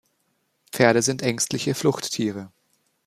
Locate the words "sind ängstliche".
1.03-1.75